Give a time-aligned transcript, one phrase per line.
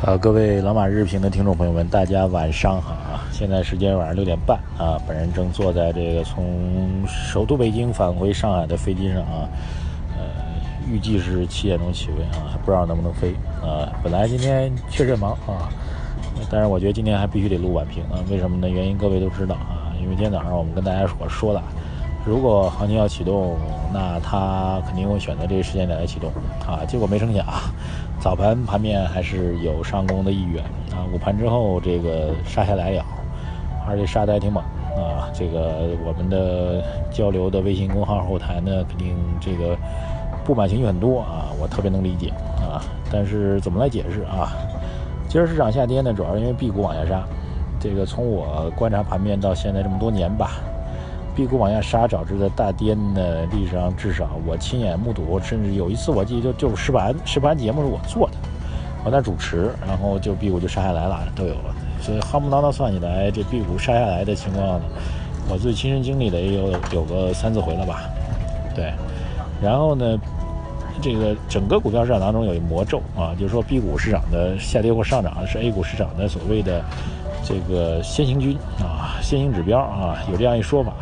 [0.00, 3.26] 呃，各位老马日评的听众朋友们，大家晚上好啊！
[3.32, 9.48] 现在时间晚上六点半啊，本人正坐在这个从首都北京返回上海的飞机上啊，
[10.16, 10.22] 呃，
[10.88, 13.90] 预计是七点钟起飞啊，还不知道能不能飞啊。
[14.00, 15.68] 本来今天确实忙啊，
[16.48, 18.68] 但是我觉得今天还必须得录晚评啊，为什么呢？
[18.68, 21.60] 原因各位都知道啊，因为今天早上我们跟大家说说了，
[22.24, 23.56] 如果行情要启动，
[23.92, 26.30] 那它肯定会选择这个时间点来启动
[26.64, 27.44] 啊，结果没成想。
[28.20, 33.04] 早盘盘面还是有上攻的意愿啊，午盘之后这个杀下来了，
[33.86, 34.62] 而且杀的还挺猛
[34.96, 35.30] 啊。
[35.32, 39.76] 这个我们的交流的微信公号后台呢，肯定这个
[40.44, 42.82] 不满情绪很多啊，我特别能理解啊。
[43.10, 44.52] 但是怎么来解释啊？
[45.28, 47.22] 今儿市场下跌呢，主要是因为 B 股往下杀。
[47.78, 50.50] 这个从我观察盘面到现在这么多年吧。
[51.38, 58.34] B 股往下杀导致的大跌呢，历史上至少我亲眼目睹，甚至有一次我记得就就是实盘实盘节目是我做的，
[59.04, 61.72] 我在主持，然后就 B 股就杀下来了，都有了。
[62.00, 64.80] 所以夯不啷当算起来，这 B 股杀下来的情况，
[65.48, 68.00] 我自己亲身经历的也有有个三四回了吧？
[68.74, 68.92] 对。
[69.62, 70.18] 然后呢，
[71.00, 76.82] 这个整个股票市场当中有一魔咒啊，就是说 B 股市场的下跌或上涨是 A 股市场的所谓的
[77.44, 80.92] 这个先行军啊，先行指标啊，有这样一说法。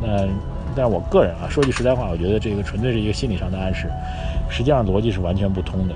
[0.00, 0.26] 那，
[0.74, 3.88] 但是我个人啊，说句实在话，我觉得这个纯粹是一个心理上的暗示，
[4.48, 5.94] 实际上逻辑是完全不通的。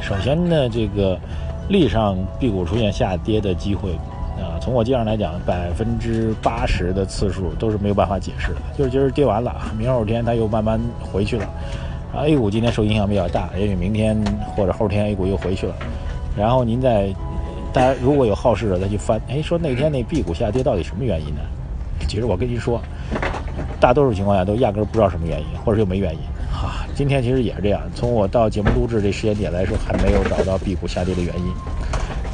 [0.00, 1.18] 首先呢，这个
[1.68, 3.92] 历史上 B 股出现下跌的机会
[4.40, 11.44] 啊，从我经验来讲，百分之八十的次数都是没有办法解释的，就是今儿跌完了，明后天它又慢慢回去了。
[12.14, 14.16] 啊，A 股今天受影响比较大，也许明天
[14.56, 15.74] 或者后天 A 股又回去了。
[16.36, 17.14] 然后您在，
[17.72, 21.40] 大家如果有好事的再去翻，哎，说那天那 B 股下跌到底什么原因呢？
[22.06, 22.80] 其实我跟您说，
[23.80, 26.20] 大多数情况下都压根儿不知道什么原因，或者又没原因。
[26.52, 27.80] 哈，今天其实也是这样。
[27.94, 31.52] 从我到节目录制这时间点来说，还没有找到 B 股下跌的原因。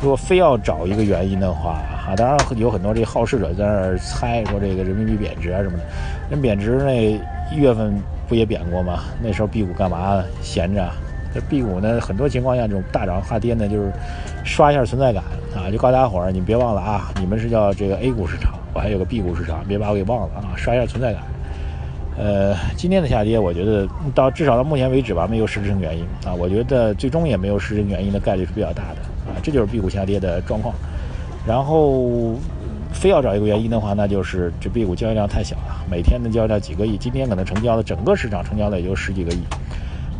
[0.02, 5.84] 如果非要找一个原因的话，哈，当然有很多这好事者在那儿猜说这个人民币贬值啊什么的。
[6.30, 7.12] 人贬值那
[7.52, 9.04] 一月份不也贬过吗？
[9.22, 10.88] 那时候 B 股干嘛闲着？
[11.34, 13.92] 这 B 股呢，很多情况下这种大涨大跌呢，就是
[14.44, 15.22] 刷一下存在感
[15.56, 18.57] 啊，就告诉大家伙儿，你别忘了啊，你们是叫这个 A 股市场。
[18.72, 20.54] 我还有个 B 股市场，别把我给忘了啊！
[20.56, 21.22] 刷一下存在感。
[22.16, 26.34] 呃，今天的下跌，我觉得到至少到目前为止吧，没有实质性原因啊。
[26.34, 29.38] 我觉得最终也没有实质性原因的概率是比较大的啊。
[29.42, 30.74] 这就是 B 股下跌的状况。
[31.46, 32.34] 然后
[32.92, 39.38] 非要找一个原因的话，那就是这 B 股交易量太小了，每天的交易量几个亿，今天可能成交的整个市场成交的也就十几个亿。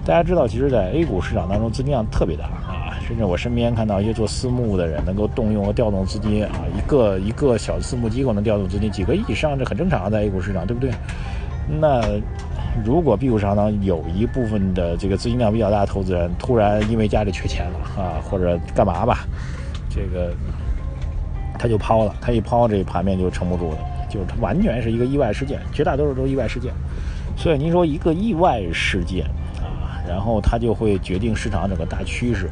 [0.06, 2.77] 大家知道，其实，在 A 股市场当中，资金量特别大啊。
[3.08, 10.90] 甚至我身边看到一些做私募的人，能够动用和调动资金啊，一个一个小私募机构能调动资金几个亿以上，这很正常，在 A 股市场，对不对？
[11.80, 12.02] 那
[12.84, 19.26] 如果 B 股市场当有一部分的这个资金量比较大的投资人，突然因为家里缺钱了啊，或者干嘛吧，
[19.88, 20.34] 这个
[21.58, 23.78] 他就抛了，他一抛，这盘面就撑不住了，
[24.10, 26.70] 就是他完全是一个意外事件，绝大多数都是意外事件。
[27.38, 29.24] 所以您说一个意外事件
[29.62, 29.96] 啊。
[30.06, 32.50] 然后它就会决定市场整个大趋势，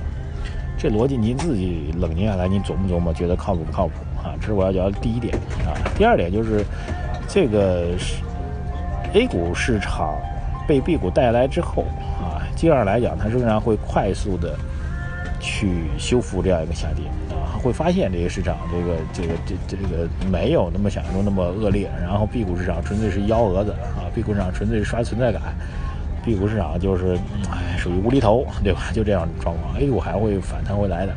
[0.78, 4.37] 这逻辑您自己冷静下来，您琢磨琢磨，觉得靠谱不靠谱啊？
[4.41, 5.72] 这是我要讲的第一点啊。
[5.97, 6.64] 第二点就是，
[7.26, 8.22] 这个是
[9.14, 10.14] A 股市场
[10.69, 11.84] 被 B 股带来之后
[12.20, 14.54] 啊，接二来讲，它仍然会快速的
[15.41, 25.41] 去修复这样一个下跌啊，会发现这个市场这个这个这这个没有那么想象中那么恶劣，然后 B 股市场纯粹是幺蛾子啊，B 股市场纯粹是刷存在感。
[26.26, 27.16] B 股市场就是，
[27.48, 28.81] 哎，属于无厘头， 对吧？
[28.92, 31.14] 就这样状况，A 股还会反弹回来的。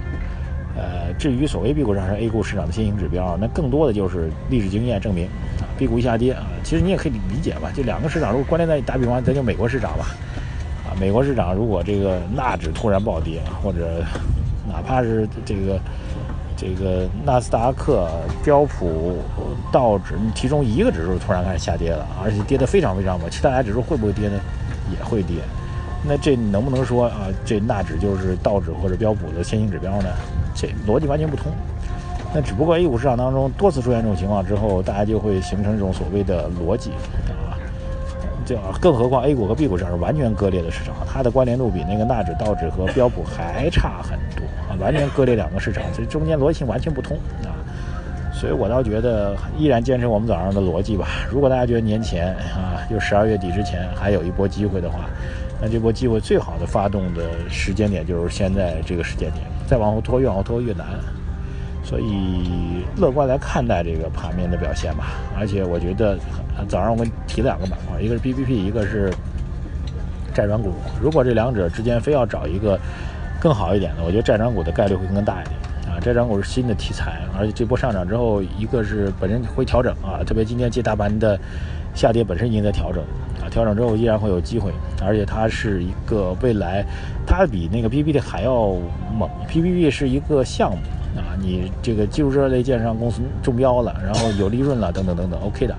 [0.78, 5.26] 呃，至于所谓 B 股市场是 A 股市场的先行指标，那更多的就是历史经验证明
[5.60, 10.06] 啊，B 股一下跌啊，其实你也可以理解吧，就两个市场如果关联在打比方，咱就美国市场吧，
[10.86, 14.06] 啊，美国市场如果这个纳指突然暴跌，或者
[14.72, 15.80] 哪怕是这个
[16.56, 18.08] 这个纳斯达克、
[18.46, 19.18] 标普、
[19.74, 24.40] 道指其中一个指数突然开始下跌了，而且跌得非常非常猛，其他俩指数会不会跌呢？
[24.92, 25.38] 也会跌，
[26.08, 27.28] 那这能不能说啊？
[27.46, 30.10] 这纳指就是道指或者标普的先行指标呢？
[30.56, 31.52] 这逻辑完全不通。
[32.34, 36.92] 那只不过 A 股市场当中多次出现这种情况之后，大家就会形成这种所谓的逻辑
[37.28, 37.58] 啊。
[38.46, 47.54] 就更何况 A 股和 B 股市场是完全割裂的市场，它的关联度比那个纳指、道指和标普还差很多啊，完全割裂两个市场，这中间逻辑性完全不通啊。
[48.40, 51.08] 所以我倒觉得依然坚持我们早上的逻辑吧。
[51.30, 55.02] 如果大家觉得年前啊，就十二月底之前还有一波机会的话，
[55.62, 60.88] 那这波机会最好的发动的时间点就是现在这个时间点，再往后拖越往后拖越难。
[61.84, 65.08] 所以乐观来看待这个盘面的表现吧。
[65.38, 66.18] 而且我觉得
[66.68, 69.12] 早上我们提两个板块，一个是 B B P，一个是
[70.34, 70.72] 债转股。
[71.02, 72.80] 如果这两者之间非要找一个
[73.38, 75.56] 更好一点的，我觉得债转股的概率会更大一点
[76.00, 81.40] 债转股是新的题材，而且这波上涨之后，一个是本身会调整啊，特别今天借大盘的
[81.94, 83.04] 下跌本身已经在调整
[83.42, 84.72] 啊，调整之后依然会有机会，
[85.04, 86.86] 而且它是一个未来，
[87.26, 88.76] 它比那个 p p t 还要
[89.18, 89.30] 猛。
[89.48, 90.78] p p t 是一个项目
[91.20, 95.76] 啊，你这个技术设类建商公司中标了，然后有利润了，等等等等，OK 的。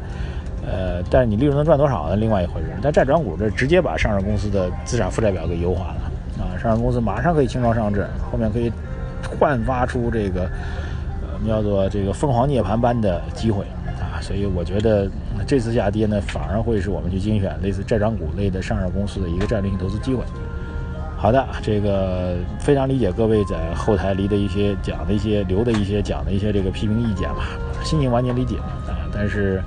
[0.62, 2.16] 呃，但是你利润能赚多少呢？
[2.16, 2.66] 另外一回事。
[2.82, 6.54] 但债转股这直接把上市公司的资产负债表给优化了啊！
[6.60, 8.70] 上市公司马上可以轻装上阵，后面可以
[9.22, 10.42] 焕发出这个
[11.22, 13.64] 呃叫做这个凤凰涅槃般的机会
[14.00, 14.20] 啊！
[14.20, 15.08] 所以我觉得
[15.46, 20.22] 这次下跌呢，反而会是我们去精选类似债转股类的上市公司的一个战略性投资机会。
[21.16, 27.48] 好的，这个非常理解各位在后台离的一些讲的一些留的一些讲的一些这个批评意见吧，
[27.84, 28.56] 心情完全理解
[28.88, 29.62] 啊，但是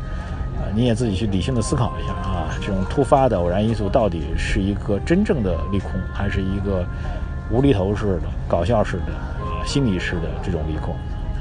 [0.57, 0.65] 啊。
[0.75, 6.83] 你也自己去理性的思考一下啊，这种突发的偶然因素到底是一个真正的利空，还是一个
[7.49, 10.93] 无厘头式的、搞笑式的、呃心理式的这种利空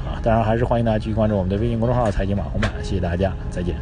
[0.05, 0.15] 啊？
[0.23, 3.75] 当然，还是欢迎大家继续关注我们的微信公众号“财经网红版”，谢谢大家，再见。